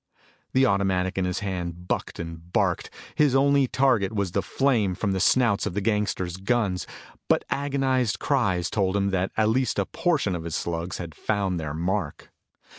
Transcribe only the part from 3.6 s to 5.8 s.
target was the flame from the snouts of the